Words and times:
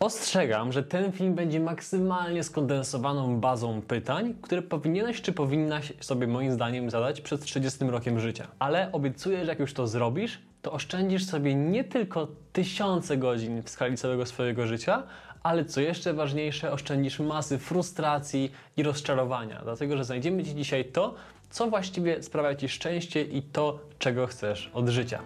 Ostrzegam, 0.00 0.72
że 0.72 0.82
ten 0.82 1.12
film 1.12 1.34
będzie 1.34 1.60
maksymalnie 1.60 2.44
skondensowaną 2.44 3.40
bazą 3.40 3.82
pytań, 3.82 4.34
które 4.42 4.62
powinieneś 4.62 5.22
czy 5.22 5.32
powinnaś 5.32 5.92
sobie 6.00 6.26
moim 6.26 6.52
zdaniem 6.52 6.90
zadać 6.90 7.20
przed 7.20 7.40
30 7.40 7.84
rokiem 7.84 8.20
życia. 8.20 8.46
Ale 8.58 8.92
obiecuję, 8.92 9.44
że 9.44 9.50
jak 9.50 9.58
już 9.58 9.74
to 9.74 9.86
zrobisz, 9.86 10.38
to 10.62 10.72
oszczędzisz 10.72 11.24
sobie 11.24 11.54
nie 11.54 11.84
tylko 11.84 12.28
tysiące 12.52 13.16
godzin 13.16 13.62
w 13.62 13.70
skali 13.70 13.96
całego 13.96 14.26
swojego 14.26 14.66
życia, 14.66 15.02
ale 15.42 15.64
co 15.64 15.80
jeszcze 15.80 16.14
ważniejsze, 16.14 16.72
oszczędzisz 16.72 17.20
masy 17.20 17.58
frustracji 17.58 18.52
i 18.76 18.82
rozczarowania, 18.82 19.60
dlatego 19.64 19.96
że 19.96 20.04
znajdziemy 20.04 20.44
Ci 20.44 20.54
dzisiaj 20.54 20.84
to, 20.84 21.14
co 21.50 21.70
właściwie 21.70 22.22
sprawia 22.22 22.54
Ci 22.54 22.68
szczęście 22.68 23.22
i 23.22 23.42
to, 23.42 23.78
czego 23.98 24.26
chcesz 24.26 24.70
od 24.74 24.88
życia. 24.88 25.20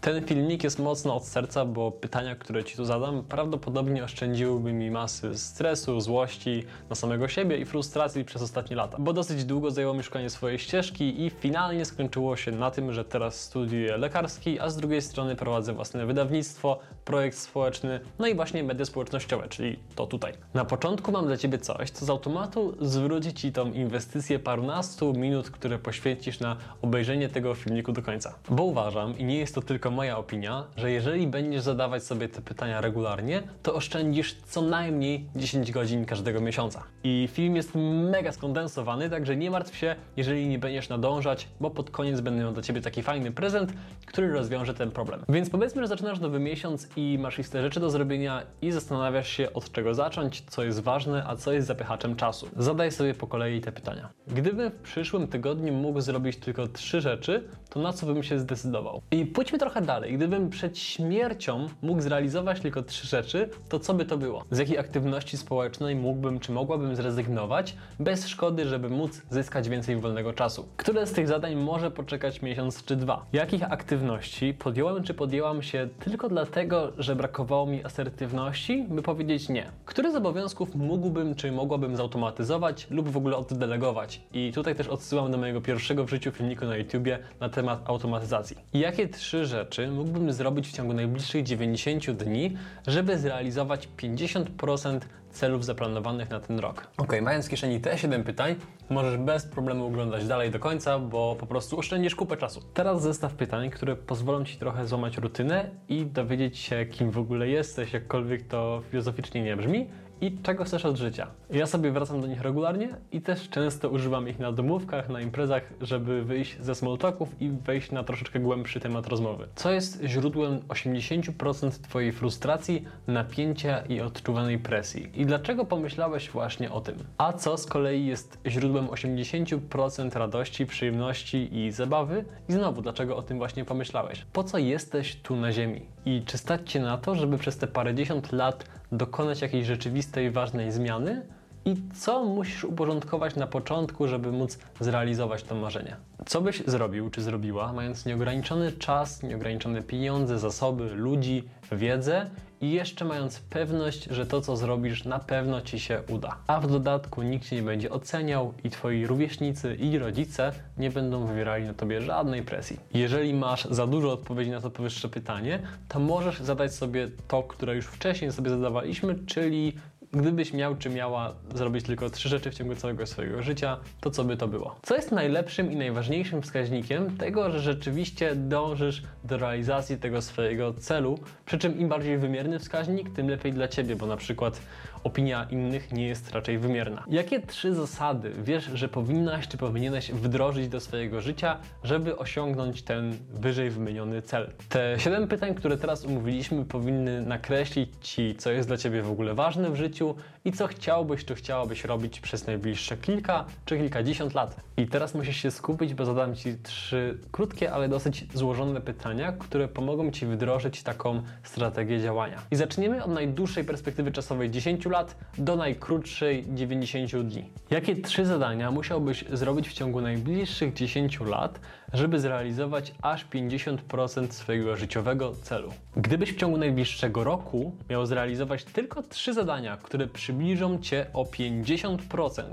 Ten 0.00 0.26
filmik 0.26 0.64
jest 0.64 0.78
mocno 0.78 1.16
od 1.16 1.24
serca, 1.24 1.64
bo 1.64 1.90
pytania, 1.90 2.36
które 2.36 2.64
Ci 2.64 2.76
tu 2.76 2.84
zadam, 2.84 3.22
prawdopodobnie 3.24 4.04
oszczędziłyby 4.04 4.72
mi 4.72 4.90
masy 4.90 5.38
stresu, 5.38 6.00
złości 6.00 6.64
na 6.90 6.96
samego 6.96 7.28
siebie 7.28 7.56
i 7.56 7.64
frustracji 7.64 8.24
przez 8.24 8.42
ostatnie 8.42 8.76
lata. 8.76 8.96
Bo 9.00 9.12
dosyć 9.12 9.44
długo 9.44 9.70
zajęło 9.70 9.94
mi 9.94 10.02
szukanie 10.02 10.30
swojej 10.30 10.58
ścieżki 10.58 11.26
i 11.26 11.30
finalnie 11.30 11.84
skończyło 11.84 12.36
się 12.36 12.52
na 12.52 12.70
tym, 12.70 12.92
że 12.92 13.04
teraz 13.04 13.40
studiuję 13.40 13.96
lekarski, 13.96 14.60
a 14.60 14.70
z 14.70 14.76
drugiej 14.76 15.02
strony 15.02 15.36
prowadzę 15.36 15.72
własne 15.72 16.06
wydawnictwo, 16.06 16.78
projekt 17.04 17.38
społeczny, 17.38 18.00
no 18.18 18.26
i 18.26 18.34
właśnie 18.34 18.64
media 18.64 18.84
społecznościowe, 18.84 19.48
czyli 19.48 19.78
to 19.94 20.06
tutaj. 20.06 20.32
Na 20.54 20.64
początku 20.64 21.12
mam 21.12 21.26
dla 21.26 21.36
Ciebie 21.36 21.58
coś, 21.58 21.90
co 21.90 22.06
z 22.06 22.10
automatu 22.10 22.74
zwróci 22.80 23.34
Ci 23.34 23.52
tą 23.52 23.72
inwestycję 23.72 24.38
parunastu 24.38 25.12
minut, 25.12 25.50
które 25.50 25.78
poświęcisz 25.78 26.40
na 26.40 26.56
obejrzenie 26.82 27.28
tego 27.28 27.54
filmiku 27.54 27.92
do 27.92 28.02
końca. 28.02 28.34
Bo 28.50 28.62
uważam, 28.62 29.18
i 29.18 29.24
nie 29.24 29.38
jest 29.38 29.54
to 29.54 29.62
tylko 29.62 29.87
moja 29.90 30.18
opinia, 30.18 30.64
że 30.76 30.90
jeżeli 30.90 31.26
będziesz 31.26 31.62
zadawać 31.62 32.04
sobie 32.04 32.28
te 32.28 32.42
pytania 32.42 32.80
regularnie, 32.80 33.42
to 33.62 33.74
oszczędzisz 33.74 34.36
co 34.46 34.62
najmniej 34.62 35.24
10 35.36 35.72
godzin 35.72 36.04
każdego 36.04 36.40
miesiąca. 36.40 36.82
I 37.04 37.28
film 37.32 37.56
jest 37.56 37.74
mega 38.10 38.32
skondensowany, 38.32 39.10
także 39.10 39.36
nie 39.36 39.50
martw 39.50 39.76
się, 39.76 39.96
jeżeli 40.16 40.48
nie 40.48 40.58
będziesz 40.58 40.88
nadążać, 40.88 41.48
bo 41.60 41.70
pod 41.70 41.90
koniec 41.90 42.20
będę 42.20 42.40
miał 42.42 42.52
dla 42.52 42.62
Ciebie 42.62 42.80
taki 42.80 43.02
fajny 43.02 43.32
prezent, 43.32 43.72
który 44.06 44.32
rozwiąże 44.32 44.74
ten 44.74 44.90
problem. 44.90 45.24
Więc 45.28 45.50
powiedzmy, 45.50 45.82
że 45.82 45.88
zaczynasz 45.88 46.20
nowy 46.20 46.38
miesiąc 46.38 46.88
i 46.96 47.18
masz 47.20 47.38
listę 47.38 47.62
rzeczy 47.62 47.80
do 47.80 47.90
zrobienia 47.90 48.42
i 48.62 48.72
zastanawiasz 48.72 49.28
się 49.28 49.52
od 49.52 49.72
czego 49.72 49.94
zacząć, 49.94 50.44
co 50.48 50.64
jest 50.64 50.80
ważne, 50.80 51.24
a 51.26 51.36
co 51.36 51.52
jest 51.52 51.66
zapychaczem 51.66 52.16
czasu. 52.16 52.48
Zadaj 52.56 52.92
sobie 52.92 53.14
po 53.14 53.26
kolei 53.26 53.60
te 53.60 53.72
pytania. 53.72 54.08
Gdybym 54.26 54.70
w 54.70 54.82
przyszłym 54.82 55.28
tygodniu 55.28 55.72
mógł 55.72 56.00
zrobić 56.00 56.36
tylko 56.36 56.68
trzy 56.68 57.00
rzeczy, 57.00 57.44
to 57.70 57.80
na 57.80 57.92
co 57.92 58.06
bym 58.06 58.22
się 58.22 58.38
zdecydował? 58.38 59.02
I 59.10 59.26
pójdźmy 59.26 59.58
trochę 59.58 59.77
dalej. 59.80 60.14
Gdybym 60.14 60.50
przed 60.50 60.78
śmiercią 60.78 61.68
mógł 61.82 62.00
zrealizować 62.00 62.60
tylko 62.60 62.82
trzy 62.82 63.06
rzeczy, 63.06 63.48
to 63.68 63.78
co 63.78 63.94
by 63.94 64.04
to 64.04 64.18
było? 64.18 64.44
Z 64.50 64.58
jakiej 64.58 64.78
aktywności 64.78 65.36
społecznej 65.36 65.96
mógłbym 65.96 66.40
czy 66.40 66.52
mogłabym 66.52 66.96
zrezygnować 66.96 67.76
bez 68.00 68.28
szkody, 68.28 68.68
żeby 68.68 68.88
móc 68.88 69.22
zyskać 69.30 69.68
więcej 69.68 69.96
wolnego 69.96 70.32
czasu? 70.32 70.68
Które 70.76 71.06
z 71.06 71.12
tych 71.12 71.28
zadań 71.28 71.54
może 71.54 71.90
poczekać 71.90 72.42
miesiąc 72.42 72.84
czy 72.84 72.96
dwa? 72.96 73.26
Jakich 73.32 73.72
aktywności 73.72 74.54
podjąłem 74.54 75.02
czy 75.02 75.14
podjęłam 75.14 75.62
się 75.62 75.88
tylko 76.00 76.28
dlatego, 76.28 76.92
że 76.98 77.16
brakowało 77.16 77.66
mi 77.66 77.84
asertywności, 77.84 78.86
by 78.88 79.02
powiedzieć 79.02 79.48
nie? 79.48 79.66
Który 79.84 80.12
z 80.12 80.16
obowiązków 80.16 80.74
mógłbym 80.74 81.34
czy 81.34 81.52
mogłabym 81.52 81.96
zautomatyzować 81.96 82.86
lub 82.90 83.08
w 83.08 83.16
ogóle 83.16 83.36
oddelegować? 83.36 84.20
I 84.32 84.52
tutaj 84.52 84.74
też 84.74 84.88
odsyłam 84.88 85.30
do 85.30 85.38
mojego 85.38 85.60
pierwszego 85.60 86.04
w 86.04 86.10
życiu 86.10 86.32
filmiku 86.32 86.64
na 86.64 86.76
YouTubie 86.76 87.18
na 87.40 87.48
temat 87.48 87.80
automatyzacji. 87.84 88.56
Jakie 88.74 89.08
trzy 89.08 89.46
rzeczy 89.46 89.67
mógłbym 89.90 90.32
zrobić 90.32 90.68
w 90.68 90.72
ciągu 90.72 90.94
najbliższych 90.94 91.42
90 91.42 92.10
dni, 92.10 92.56
żeby 92.86 93.18
zrealizować 93.18 93.88
50% 93.98 95.00
celów 95.30 95.64
zaplanowanych 95.64 96.30
na 96.30 96.40
ten 96.40 96.58
rok. 96.58 96.86
Ok, 96.96 97.12
mając 97.22 97.46
w 97.46 97.48
kieszeni 97.48 97.80
te 97.80 97.98
7 97.98 98.24
pytań, 98.24 98.54
możesz 98.90 99.16
bez 99.16 99.46
problemu 99.46 99.86
oglądać 99.86 100.26
dalej 100.26 100.50
do 100.50 100.58
końca, 100.58 100.98
bo 100.98 101.36
po 101.40 101.46
prostu 101.46 101.78
oszczędzisz 101.78 102.14
kupę 102.14 102.36
czasu. 102.36 102.60
Teraz 102.74 103.02
zestaw 103.02 103.34
pytań, 103.34 103.70
które 103.70 103.96
pozwolą 103.96 104.44
Ci 104.44 104.58
trochę 104.58 104.86
złamać 104.86 105.16
rutynę 105.16 105.70
i 105.88 106.06
dowiedzieć 106.06 106.58
się, 106.58 106.86
kim 106.86 107.10
w 107.10 107.18
ogóle 107.18 107.48
jesteś, 107.48 107.92
jakkolwiek 107.92 108.48
to 108.48 108.82
filozoficznie 108.90 109.42
nie 109.42 109.56
brzmi, 109.56 109.86
i 110.20 110.38
czego 110.42 110.64
chcesz 110.64 110.84
od 110.84 110.96
życia. 110.96 111.26
Ja 111.50 111.66
sobie 111.66 111.92
wracam 111.92 112.20
do 112.20 112.26
nich 112.26 112.40
regularnie 112.40 112.88
i 113.12 113.20
też 113.20 113.48
często 113.48 113.88
używam 113.88 114.28
ich 114.28 114.38
na 114.38 114.52
domówkach, 114.52 115.08
na 115.08 115.20
imprezach, 115.20 115.62
żeby 115.80 116.24
wyjść 116.24 116.56
ze 116.60 116.74
small 116.74 116.98
talków 116.98 117.42
i 117.42 117.50
wejść 117.50 117.90
na 117.90 118.04
troszeczkę 118.04 118.40
głębszy 118.40 118.80
temat 118.80 119.06
rozmowy. 119.06 119.48
Co 119.54 119.72
jest 119.72 120.02
źródłem 120.04 120.60
80% 120.60 121.70
Twojej 121.70 122.12
frustracji, 122.12 122.84
napięcia 123.06 123.78
i 123.78 124.00
odczuwanej 124.00 124.58
presji? 124.58 125.10
I 125.18 125.26
dlaczego 125.26 125.64
pomyślałeś 125.64 126.30
właśnie 126.30 126.70
o 126.72 126.80
tym? 126.80 126.96
A 127.18 127.32
co 127.32 127.56
z 127.56 127.66
kolei 127.66 128.06
jest 128.06 128.38
źródłem 128.46 128.86
80% 128.86 130.18
radości, 130.18 130.66
przyjemności 130.66 131.58
i 131.58 131.72
zabawy? 131.72 132.24
I 132.48 132.52
znowu, 132.52 132.82
dlaczego 132.82 133.16
o 133.16 133.22
tym 133.22 133.38
właśnie 133.38 133.64
pomyślałeś? 133.64 134.26
Po 134.32 134.44
co 134.44 134.58
jesteś 134.58 135.16
tu 135.16 135.36
na 135.36 135.52
Ziemi? 135.52 135.80
I 136.06 136.22
czy 136.26 136.38
stać 136.38 136.72
Cię 136.72 136.80
na 136.80 136.98
to, 136.98 137.14
żeby 137.14 137.38
przez 137.38 137.58
te 137.58 137.66
parędziesiąt 137.66 138.32
lat 138.32 138.64
dokonać 138.92 139.40
jakiejś 139.40 139.66
rzeczywistej, 139.66 140.30
ważnej 140.30 140.72
zmiany 140.72 141.26
i 141.64 141.76
co 141.94 142.24
musisz 142.24 142.64
uporządkować 142.64 143.36
na 143.36 143.46
początku, 143.46 144.08
żeby 144.08 144.32
móc 144.32 144.58
zrealizować 144.80 145.42
to 145.42 145.54
marzenie. 145.54 145.96
Co 146.26 146.40
byś 146.40 146.62
zrobił 146.66 147.10
czy 147.10 147.22
zrobiła, 147.22 147.72
mając 147.72 148.06
nieograniczony 148.06 148.72
czas, 148.72 149.22
nieograniczone 149.22 149.82
pieniądze, 149.82 150.38
zasoby, 150.38 150.84
ludzi, 150.94 151.44
wiedzę 151.72 152.30
i 152.60 152.70
jeszcze 152.70 153.04
mając 153.04 153.40
pewność, 153.40 154.04
że 154.04 154.26
to, 154.26 154.40
co 154.40 154.56
zrobisz, 154.56 155.04
na 155.04 155.18
pewno 155.18 155.60
ci 155.60 155.80
się 155.80 156.02
uda. 156.08 156.36
A 156.46 156.60
w 156.60 156.66
dodatku 156.66 157.22
nikt 157.22 157.48
cię 157.48 157.56
nie 157.56 157.62
będzie 157.62 157.90
oceniał 157.90 158.54
i 158.64 158.70
twoi 158.70 159.06
rówieśnicy 159.06 159.74
i 159.74 159.98
rodzice 159.98 160.52
nie 160.78 160.90
będą 160.90 161.26
wywierali 161.26 161.64
na 161.64 161.74
tobie 161.74 162.02
żadnej 162.02 162.42
presji. 162.42 162.80
Jeżeli 162.94 163.34
masz 163.34 163.64
za 163.64 163.86
dużo 163.86 164.12
odpowiedzi 164.12 164.50
na 164.50 164.60
to 164.60 164.70
powyższe 164.70 165.08
pytanie, 165.08 165.58
to 165.88 165.98
możesz 165.98 166.40
zadać 166.40 166.74
sobie 166.74 167.08
to, 167.28 167.42
które 167.42 167.76
już 167.76 167.86
wcześniej 167.86 168.32
sobie 168.32 168.50
zadawaliśmy, 168.50 169.14
czyli 169.26 169.72
Gdybyś 170.12 170.52
miał 170.52 170.76
czy 170.76 170.90
miała 170.90 171.34
zrobić 171.54 171.84
tylko 171.86 172.10
trzy 172.10 172.28
rzeczy 172.28 172.50
w 172.50 172.54
ciągu 172.54 172.74
całego 172.74 173.06
swojego 173.06 173.42
życia, 173.42 173.76
to 174.00 174.10
co 174.10 174.24
by 174.24 174.36
to 174.36 174.48
było? 174.48 174.76
Co 174.82 174.96
jest 174.96 175.12
najlepszym 175.12 175.72
i 175.72 175.76
najważniejszym 175.76 176.42
wskaźnikiem 176.42 177.16
tego, 177.16 177.50
że 177.50 177.60
rzeczywiście 177.60 178.34
dążysz 178.34 179.02
do 179.24 179.38
realizacji 179.38 179.96
tego 179.96 180.22
swojego 180.22 180.74
celu, 180.74 181.18
przy 181.46 181.58
czym 181.58 181.78
im 181.78 181.88
bardziej 181.88 182.18
wymierny 182.18 182.58
wskaźnik, 182.58 183.10
tym 183.10 183.28
lepiej 183.28 183.52
dla 183.52 183.68
Ciebie, 183.68 183.96
bo 183.96 184.06
na 184.06 184.16
przykład 184.16 184.60
opinia 185.04 185.46
innych 185.50 185.92
nie 185.92 186.06
jest 186.08 186.30
raczej 186.30 186.58
wymierna. 186.58 187.04
Jakie 187.10 187.40
trzy 187.40 187.74
zasady 187.74 188.32
wiesz, 188.44 188.64
że 188.74 188.88
powinnaś 188.88 189.48
czy 189.48 189.56
powinieneś 189.56 190.12
wdrożyć 190.12 190.68
do 190.68 190.80
swojego 190.80 191.20
życia, 191.20 191.56
żeby 191.84 192.16
osiągnąć 192.16 192.82
ten 192.82 193.16
wyżej 193.30 193.70
wymieniony 193.70 194.22
cel? 194.22 194.50
Te 194.68 194.96
siedem 194.98 195.28
pytań, 195.28 195.54
które 195.54 195.76
teraz 195.76 196.04
umówiliśmy, 196.04 196.64
powinny 196.64 197.22
nakreślić 197.22 197.90
Ci, 198.00 198.34
co 198.34 198.50
jest 198.50 198.68
dla 198.68 198.76
Ciebie 198.76 199.02
w 199.02 199.10
ogóle 199.10 199.34
ważne 199.34 199.70
w 199.70 199.76
życiu, 199.76 199.97
życiu 199.98 200.14
i 200.48 200.52
co 200.52 200.66
chciałbyś 200.66 201.24
czy 201.24 201.34
chciałabyś 201.34 201.84
robić 201.84 202.20
przez 202.20 202.46
najbliższe 202.46 202.96
kilka 202.96 203.44
czy 203.64 203.78
kilkadziesiąt 203.78 204.34
lat. 204.34 204.56
I 204.76 204.86
teraz 204.86 205.14
musisz 205.14 205.36
się 205.36 205.50
skupić, 205.50 205.94
bo 205.94 206.04
zadam 206.04 206.36
Ci 206.36 206.56
trzy 206.62 207.18
krótkie, 207.32 207.72
ale 207.72 207.88
dosyć 207.88 208.26
złożone 208.34 208.80
pytania, 208.80 209.32
które 209.32 209.68
pomogą 209.68 210.10
Ci 210.10 210.26
wdrożyć 210.26 210.82
taką 210.82 211.22
strategię 211.42 212.00
działania. 212.00 212.42
I 212.50 212.56
zaczniemy 212.56 213.04
od 213.04 213.10
najdłuższej 213.10 213.64
perspektywy 213.64 214.12
czasowej 214.12 214.50
10 214.50 214.86
lat 214.86 215.16
do 215.38 215.56
najkrótszej 215.56 216.44
90 216.48 217.26
dni. 217.26 217.50
Jakie 217.70 217.96
trzy 217.96 218.26
zadania 218.26 218.70
musiałbyś 218.70 219.24
zrobić 219.32 219.68
w 219.68 219.72
ciągu 219.72 220.00
najbliższych 220.00 220.74
10 220.74 221.20
lat, 221.20 221.60
żeby 221.92 222.20
zrealizować 222.20 222.94
aż 223.02 223.26
50% 223.26 224.30
swojego 224.30 224.76
życiowego 224.76 225.32
celu? 225.42 225.72
Gdybyś 225.96 226.32
w 226.32 226.36
ciągu 226.36 226.58
najbliższego 226.58 227.24
roku 227.24 227.72
miał 227.90 228.06
zrealizować 228.06 228.64
tylko 228.64 229.02
trzy 229.02 229.34
zadania, 229.34 229.76
które 229.76 230.06
przybliżą 230.38 230.78
Cię 230.78 231.06
o 231.12 231.24
50% 231.24 232.44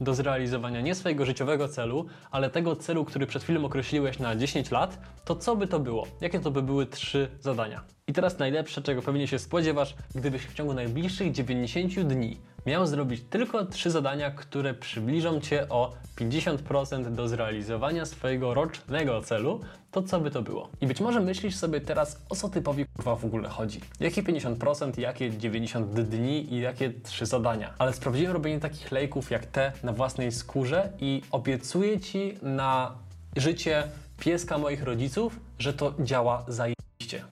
do 0.00 0.14
zrealizowania 0.14 0.80
nie 0.80 0.94
swojego 0.94 1.24
życiowego 1.24 1.68
celu, 1.68 2.06
ale 2.30 2.50
tego 2.50 2.76
celu, 2.76 3.04
który 3.04 3.26
przed 3.26 3.42
chwilą 3.42 3.64
określiłeś 3.64 4.18
na 4.18 4.36
10 4.36 4.70
lat, 4.70 4.98
to 5.24 5.36
co 5.36 5.56
by 5.56 5.66
to 5.66 5.80
było? 5.80 6.06
Jakie 6.20 6.40
to 6.40 6.50
by 6.50 6.62
były 6.62 6.86
trzy 6.86 7.28
zadania? 7.40 7.84
I 8.06 8.12
teraz 8.12 8.38
najlepsze, 8.38 8.82
czego 8.82 9.02
pewnie 9.02 9.28
się 9.28 9.38
spodziewasz, 9.38 9.94
gdybyś 10.14 10.42
w 10.42 10.54
ciągu 10.54 10.74
najbliższych 10.74 11.32
90 11.32 12.00
dni 12.00 12.36
miał 12.66 12.86
zrobić 12.86 13.22
tylko 13.30 13.64
trzy 13.64 13.90
zadania, 13.90 14.30
które 14.30 14.74
przybliżą 14.74 15.40
Cię 15.40 15.68
o 15.68 15.92
50% 16.16 17.14
do 17.14 17.28
zrealizowania 17.28 18.06
swojego 18.06 18.54
rocznego 18.54 19.20
celu, 19.20 19.60
to 19.90 20.02
co 20.02 20.20
by 20.20 20.30
to 20.30 20.42
było? 20.42 20.68
I 20.80 20.86
być 20.86 21.00
może 21.00 21.20
myślisz 21.20 21.56
sobie 21.56 21.80
teraz, 21.80 22.22
o 22.28 22.36
co 22.36 22.48
typowi 22.48 22.86
kurwa 22.86 23.16
w 23.16 23.24
ogóle 23.24 23.48
chodzi? 23.48 23.80
Jakie 24.00 24.22
50%, 24.22 24.98
jakie 24.98 25.38
90 25.38 26.00
dni 26.00 26.54
i 26.54 26.60
jakie 26.60 26.92
trzy 27.02 27.26
zadania? 27.26 27.74
Ale 27.78 27.92
sprawdziłem 27.92 28.32
robienie 28.32 28.60
takich 28.60 28.92
lejków 28.92 29.30
jak 29.30 29.46
te 29.46 29.72
na 29.88 29.94
własnej 29.94 30.32
skórze 30.32 30.92
i 31.00 31.22
obiecuję 31.30 32.00
Ci 32.00 32.38
na 32.42 32.94
życie 33.36 33.82
pieska 34.20 34.58
moich 34.58 34.82
rodziców, 34.82 35.40
że 35.58 35.72
to 35.72 35.94
działa 36.00 36.44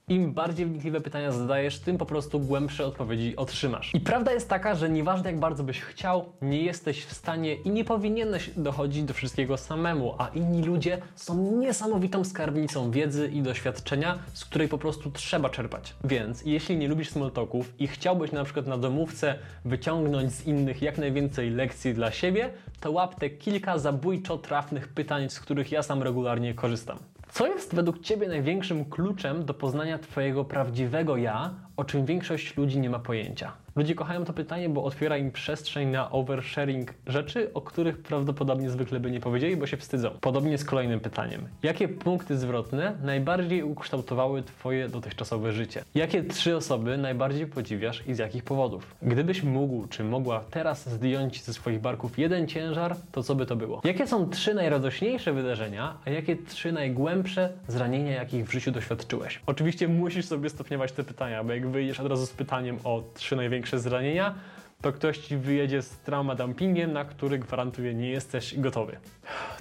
Im 0.09 0.33
bardziej 0.33 0.67
wnikliwe 0.67 1.01
pytania 1.01 1.33
zadajesz, 1.33 1.79
tym 1.79 1.99
po 1.99 2.07
prostu 2.07 2.41
głębsze 2.41 2.87
odpowiedzi 2.87 3.37
otrzymasz. 3.37 3.95
I 3.95 4.01
prawda 4.01 4.33
jest 4.33 4.49
taka, 4.49 4.75
że 4.75 4.91
nieważne 4.91 5.31
jak 5.31 5.41
bardzo 5.41 5.65
byś 5.65 5.81
chciał, 5.81 6.33
nie 6.43 6.63
jesteś 6.63 7.05
w 7.05 7.13
stanie 7.13 7.55
i 7.55 7.71
nie 7.71 7.85
powinieneś 7.85 8.51
dochodzić 8.57 9.05
do 9.05 9.15
wszystkiego 9.15 9.57
samemu, 9.57 10.15
a 10.19 10.29
inni 10.29 10.63
ludzie 10.63 10.99
są 11.15 11.59
niesamowitą 11.59 12.25
skarbnicą 12.25 12.91
wiedzy 12.91 13.31
i 13.33 13.43
doświadczenia, 13.43 14.19
z 14.33 14.45
której 14.45 14.69
po 14.69 14.79
prostu 14.79 15.11
trzeba 15.11 15.51
czerpać. 15.51 15.95
Więc 16.05 16.43
jeśli 16.45 16.77
nie 16.77 16.89
lubisz 16.89 17.11
small 17.11 17.31
talków 17.31 17.73
i 17.79 17.87
chciałbyś 17.87 18.33
na 18.33 18.45
przykład 18.45 18.67
na 18.67 18.79
domówce 18.79 19.39
wyciągnąć 19.65 20.33
z 20.33 20.47
innych 20.47 20.83
jak 20.83 20.99
najwięcej 20.99 21.51
lekcji 21.51 21.95
dla 21.95 22.11
siebie, 22.11 22.51
to 22.81 22.91
łap 22.91 23.15
te 23.15 23.31
kilka 23.31 23.79
zabójczo 23.79 24.39
trafnych 24.39 24.89
pytań, 24.89 25.31
z 25.31 25.41
których 25.41 25.73
ja 25.73 25.83
sam 25.83 26.03
regularnie 26.03 26.55
korzystam. 26.55 26.99
Co 27.37 27.47
jest 27.47 27.75
według 27.75 27.99
Ciebie 28.01 28.29
największym 28.29 28.85
kluczem 28.85 29.45
do 29.45 29.55
poznania 29.55 29.99
Twojego 29.99 30.45
prawdziwego 30.45 31.17
ja, 31.17 31.55
o 31.77 31.85
czym 31.85 32.07
większość 32.07 32.57
ludzi 32.57 32.79
nie 32.79 32.91
ma 32.91 32.99
pojęcia? 32.99 33.53
Ludzie 33.77 33.95
kochają 33.95 34.25
to 34.25 34.33
pytanie, 34.33 34.69
bo 34.69 34.85
otwiera 34.85 35.17
im 35.17 35.33
przestrzeń 35.33 35.89
na 35.89 36.11
oversharing 36.11 36.95
rzeczy, 37.07 37.51
o 37.55 37.61
których 37.61 37.99
prawdopodobnie 37.99 38.71
zwykle 38.71 39.01
by 39.01 39.11
nie 39.11 39.21
powiedzieli, 39.21 39.57
bo 39.57 39.67
się 39.67 39.77
wstydzą. 39.77 40.11
Podobnie 40.21 40.59
z 40.59 40.65
kolejnym 40.65 41.01
pytaniem. 41.01 41.49
Jakie 41.63 41.89
punkty 41.89 42.39
zwrotne 42.39 42.97
najbardziej 43.03 43.63
ukształtowały 43.63 44.43
Twoje 44.43 44.89
dotychczasowe 44.89 45.53
życie? 45.53 45.85
Jakie 45.95 46.23
trzy 46.23 46.57
osoby 46.57 46.99
najbardziej 46.99 47.47
podziwiasz 47.47 48.03
i 48.07 48.15
z 48.15 48.19
jakich 48.19 48.45
powodów? 48.45 48.95
Gdybyś 49.03 49.43
mógł 49.43 49.87
czy 49.87 50.05
mogła 50.05 50.41
teraz 50.51 50.89
zdjąć 50.89 51.43
ze 51.43 51.53
swoich 51.53 51.81
barków 51.81 52.19
jeden 52.19 52.49
ciężar, 52.49 52.97
to 53.13 53.23
co 53.23 53.35
by 53.35 53.47
to 53.47 53.57
było? 53.57 53.81
Jakie 53.85 54.07
są 54.07 54.31
trzy 54.31 54.55
najradośniejsze 54.55 55.33
wydarzenia, 55.33 55.97
a 56.07 56.11
jakie 56.11 56.37
trzy 56.37 56.73
najgłębsze 56.73 57.53
zranienia, 57.69 58.13
jakich 58.13 58.47
w 58.47 58.53
życiu 58.53 58.71
doświadczyłeś? 58.71 59.41
Oczywiście 59.47 59.89
musisz 59.89 60.27
sobie 60.27 60.51
stopniować 60.51 60.93
te 60.93 61.05
pytania, 61.05 61.45
bo 61.45 61.53
jak 61.53 61.66
wyjdziesz 61.73 62.01
od 62.01 62.07
razu 62.07 62.27
z 62.27 62.31
pytaniem 62.31 62.79
o 62.85 63.03
trzy 63.15 63.37
największe 63.37 63.79
zranienia, 63.79 64.35
to 64.83 64.93
ktoś 64.93 65.19
ci 65.19 65.37
wyjedzie 65.37 65.83
z 65.83 65.91
trauma 65.91 66.35
dumpingiem, 66.35 66.93
na 66.93 67.05
który 67.05 67.39
gwarantuję 67.39 67.95
nie 67.95 68.11
jesteś 68.11 68.59
gotowy. 68.59 68.97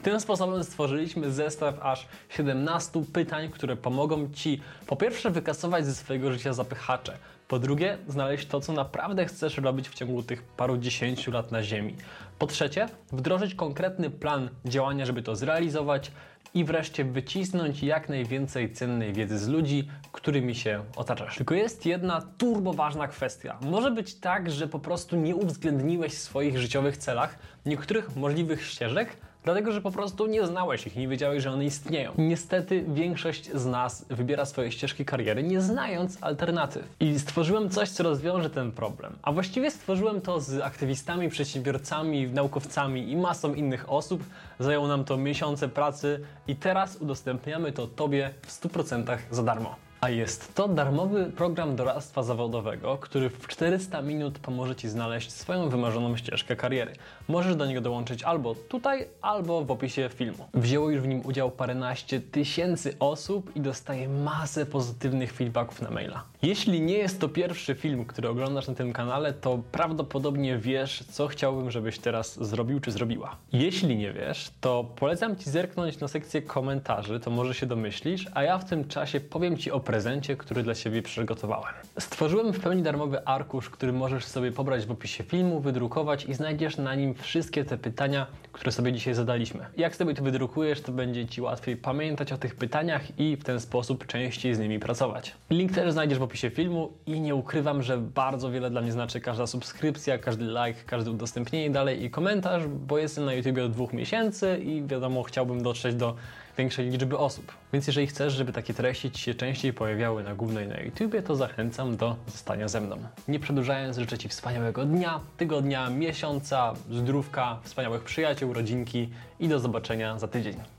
Tym 0.03 0.19
sposobem 0.19 0.63
stworzyliśmy 0.63 1.31
zestaw 1.31 1.75
aż 1.81 2.07
17 2.29 3.03
pytań, 3.13 3.49
które 3.49 3.75
pomogą 3.75 4.29
ci 4.33 4.61
po 4.87 4.95
pierwsze 4.95 5.31
wykasować 5.31 5.85
ze 5.85 5.95
swojego 5.95 6.31
życia 6.31 6.53
zapychacze, 6.53 7.17
po 7.47 7.59
drugie 7.59 7.97
znaleźć 8.07 8.47
to, 8.47 8.61
co 8.61 8.73
naprawdę 8.73 9.25
chcesz 9.25 9.57
robić 9.57 9.89
w 9.89 9.93
ciągu 9.93 10.23
tych 10.23 10.43
paru 10.43 10.77
dziesięciu 10.77 11.31
lat 11.31 11.51
na 11.51 11.63
Ziemi. 11.63 11.95
Po 12.39 12.47
trzecie, 12.47 12.87
wdrożyć 13.11 13.55
konkretny 13.55 14.09
plan 14.09 14.49
działania, 14.65 15.05
żeby 15.05 15.21
to 15.21 15.35
zrealizować 15.35 16.11
i 16.55 16.63
wreszcie 16.63 17.05
wycisnąć 17.05 17.83
jak 17.83 18.09
najwięcej 18.09 18.73
cennej 18.73 19.13
wiedzy 19.13 19.39
z 19.39 19.47
ludzi, 19.47 19.87
którymi 20.11 20.55
się 20.55 20.83
otaczasz. 20.95 21.37
Tylko 21.37 21.55
jest 21.55 21.85
jedna 21.85 22.21
turbo 22.37 22.73
ważna 22.73 23.07
kwestia. 23.07 23.57
Może 23.61 23.91
być 23.91 24.15
tak, 24.15 24.51
że 24.51 24.67
po 24.67 24.79
prostu 24.79 25.15
nie 25.15 25.35
uwzględniłeś 25.35 26.13
w 26.13 26.17
swoich 26.17 26.57
życiowych 26.57 26.97
celach 26.97 27.37
niektórych 27.65 28.15
możliwych 28.15 28.65
ścieżek, 28.65 29.17
dlatego 29.45 29.71
że 29.71 29.81
po 29.81 29.91
prostu 29.91 30.27
nie 30.27 30.47
znałeś 30.47 30.87
ich, 30.87 30.95
nie 30.95 31.07
wiedziałeś, 31.07 31.43
że 31.43 31.51
one 31.51 31.65
istnieją. 31.65 32.11
Niestety 32.17 32.85
większość 32.87 33.51
z 33.51 33.65
nas 33.65 34.05
wybiera 34.09 34.45
swoje 34.45 34.71
ścieżki 34.71 35.05
kariery, 35.05 35.43
nie 35.43 35.61
znając 35.61 36.17
alternatyw. 36.21 36.83
I 36.99 37.19
stworzyłem 37.19 37.69
coś, 37.69 37.89
co 37.89 38.03
rozwiąże 38.03 38.49
ten 38.49 38.71
problem. 38.71 39.15
A 39.23 39.31
właściwie 39.31 39.71
stworzyłem 39.71 40.21
to 40.21 40.41
z 40.41 40.61
aktywistami, 40.61 41.29
przedsiębiorcami, 41.29 42.27
naukowcami 42.27 43.11
i 43.11 43.17
masą 43.17 43.53
innych 43.53 43.91
osób. 43.91 44.23
Zajęło 44.59 44.87
nam 44.87 45.05
to 45.05 45.17
miesiące 45.17 45.69
pracy 45.69 46.19
i 46.47 46.55
teraz 46.55 46.97
udostępniamy 46.97 47.71
to 47.71 47.87
Tobie 47.87 48.33
w 48.41 48.61
100% 48.61 49.17
za 49.31 49.43
darmo. 49.43 49.84
A 50.05 50.09
jest 50.09 50.55
to 50.55 50.67
darmowy 50.67 51.25
program 51.25 51.75
doradztwa 51.75 52.23
zawodowego, 52.23 52.97
który 52.97 53.29
w 53.29 53.47
400 53.47 54.01
minut 54.01 54.39
pomoże 54.39 54.75
Ci 54.75 54.89
znaleźć 54.89 55.31
swoją 55.31 55.69
wymarzoną 55.69 56.17
ścieżkę 56.17 56.55
kariery. 56.55 56.93
Możesz 57.27 57.55
do 57.55 57.65
niego 57.65 57.81
dołączyć 57.81 58.23
albo 58.23 58.55
tutaj, 58.55 59.07
albo 59.21 59.65
w 59.65 59.71
opisie 59.71 60.09
filmu. 60.15 60.45
Wzięło 60.53 60.89
już 60.89 61.01
w 61.01 61.07
nim 61.07 61.21
udział 61.25 61.51
paręnaście 61.51 62.21
tysięcy 62.21 62.95
osób 62.99 63.55
i 63.55 63.61
dostaje 63.61 64.09
masę 64.09 64.65
pozytywnych 64.65 65.33
feedbacków 65.33 65.81
na 65.81 65.91
maila. 65.91 66.23
Jeśli 66.41 66.81
nie 66.81 66.97
jest 66.97 67.19
to 67.19 67.29
pierwszy 67.29 67.75
film, 67.75 68.05
który 68.05 68.29
oglądasz 68.29 68.67
na 68.67 68.73
tym 68.73 68.93
kanale, 68.93 69.33
to 69.33 69.59
prawdopodobnie 69.71 70.57
wiesz, 70.57 71.03
co 71.11 71.27
chciałbym, 71.27 71.71
żebyś 71.71 71.99
teraz 71.99 72.43
zrobił 72.43 72.79
czy 72.79 72.91
zrobiła. 72.91 73.35
Jeśli 73.53 73.97
nie 73.97 74.13
wiesz, 74.13 74.51
to 74.61 74.83
polecam 74.95 75.35
Ci 75.35 75.49
zerknąć 75.49 75.99
na 75.99 76.07
sekcję 76.07 76.41
komentarzy, 76.41 77.19
to 77.19 77.31
może 77.31 77.53
się 77.53 77.65
domyślisz, 77.65 78.27
a 78.33 78.43
ja 78.43 78.57
w 78.57 78.65
tym 78.65 78.87
czasie 78.87 79.19
powiem 79.19 79.57
Ci 79.57 79.71
o 79.71 79.79
prezencie, 79.95 80.37
który 80.37 80.63
dla 80.63 80.75
siebie 80.75 81.01
przygotowałem. 81.01 81.73
Stworzyłem 81.99 82.53
w 82.53 82.59
pełni 82.59 82.83
darmowy 82.83 83.25
arkusz, 83.25 83.69
który 83.69 83.93
możesz 83.93 84.25
sobie 84.25 84.51
pobrać 84.51 84.85
w 84.85 84.91
opisie 84.91 85.23
filmu, 85.23 85.59
wydrukować 85.59 86.25
i 86.25 86.33
znajdziesz 86.33 86.77
na 86.77 86.95
nim 86.95 87.13
wszystkie 87.13 87.65
te 87.65 87.77
pytania, 87.77 88.27
które 88.51 88.71
sobie 88.71 88.93
dzisiaj 88.93 89.13
zadaliśmy. 89.13 89.65
Jak 89.77 89.95
sobie 89.95 90.13
to 90.13 90.23
wydrukujesz, 90.23 90.81
to 90.81 90.91
będzie 90.91 91.27
Ci 91.27 91.41
łatwiej 91.41 91.77
pamiętać 91.77 92.31
o 92.33 92.37
tych 92.37 92.55
pytaniach 92.55 93.19
i 93.19 93.35
w 93.35 93.43
ten 93.43 93.59
sposób 93.59 94.07
częściej 94.07 94.55
z 94.55 94.59
nimi 94.59 94.79
pracować. 94.79 95.35
Link 95.49 95.71
też 95.71 95.93
znajdziesz 95.93 96.19
w 96.19 96.23
opisie 96.23 96.49
filmu 96.49 96.91
i 97.05 97.19
nie 97.19 97.35
ukrywam, 97.35 97.83
że 97.83 97.97
bardzo 97.97 98.51
wiele 98.51 98.69
dla 98.69 98.81
mnie 98.81 98.91
znaczy 98.91 99.21
każda 99.21 99.47
subskrypcja, 99.47 100.17
każdy 100.17 100.45
like, 100.45 100.83
każde 100.85 101.11
udostępnienie 101.11 101.69
dalej 101.69 102.03
i 102.03 102.09
komentarz, 102.09 102.67
bo 102.67 102.97
jestem 102.97 103.25
na 103.25 103.33
YouTube 103.33 103.57
od 103.65 103.71
dwóch 103.71 103.93
miesięcy 103.93 104.57
i 104.57 104.83
wiadomo, 104.87 105.23
chciałbym 105.23 105.63
dotrzeć 105.63 105.95
do 105.95 106.15
większej 106.57 106.89
liczby 106.89 107.17
osób. 107.17 107.51
Więc 107.73 107.87
jeżeli 107.87 108.07
chcesz, 108.07 108.33
żeby 108.33 108.53
takie 108.53 108.73
treści 108.73 109.11
Ci 109.11 109.21
się 109.21 109.35
częściej 109.35 109.73
pojawiały 109.73 110.23
na 110.23 110.35
głównej 110.35 110.67
na 110.67 110.79
YouTubie, 110.79 111.21
to 111.21 111.35
zachęcam 111.35 111.97
do 111.97 112.15
zostania 112.27 112.67
ze 112.67 112.81
mną. 112.81 112.97
Nie 113.27 113.39
przedłużając, 113.39 113.97
życzę 113.97 114.17
Ci 114.17 114.29
wspaniałego 114.29 114.85
dnia, 114.85 115.19
tygodnia, 115.37 115.89
miesiąca, 115.89 116.73
zdrówka, 116.91 117.59
wspaniałych 117.63 118.03
przyjaciół, 118.03 118.53
rodzinki 118.53 119.09
i 119.39 119.47
do 119.47 119.59
zobaczenia 119.59 120.19
za 120.19 120.27
tydzień. 120.27 120.74